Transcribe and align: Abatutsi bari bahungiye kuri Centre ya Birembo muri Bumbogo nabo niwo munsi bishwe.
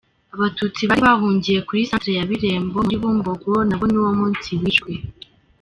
Abatutsi 0.35 0.81
bari 0.89 1.01
bahungiye 1.07 1.59
kuri 1.67 1.87
Centre 1.89 2.11
ya 2.17 2.27
Birembo 2.29 2.77
muri 2.85 2.97
Bumbogo 3.01 3.51
nabo 3.67 3.85
niwo 3.89 4.11
munsi 4.19 4.49
bishwe. 4.61 4.91